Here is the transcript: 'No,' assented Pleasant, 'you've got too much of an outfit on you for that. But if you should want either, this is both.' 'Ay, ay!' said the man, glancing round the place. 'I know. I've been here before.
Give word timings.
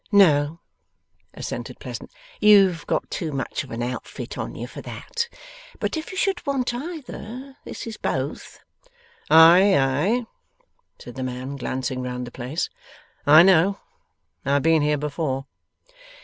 'No,' 0.11 0.59
assented 1.35 1.79
Pleasant, 1.79 2.11
'you've 2.39 2.87
got 2.87 3.11
too 3.11 3.31
much 3.31 3.63
of 3.63 3.69
an 3.69 3.83
outfit 3.83 4.35
on 4.35 4.55
you 4.55 4.65
for 4.65 4.81
that. 4.81 5.29
But 5.79 5.95
if 5.95 6.09
you 6.11 6.17
should 6.17 6.43
want 6.43 6.73
either, 6.73 7.57
this 7.65 7.85
is 7.85 7.97
both.' 7.97 8.61
'Ay, 9.29 9.77
ay!' 9.77 10.25
said 10.97 11.13
the 11.13 11.21
man, 11.21 11.55
glancing 11.55 12.01
round 12.01 12.25
the 12.25 12.31
place. 12.31 12.67
'I 13.27 13.43
know. 13.43 13.79
I've 14.43 14.63
been 14.63 14.81
here 14.81 14.97
before. 14.97 15.45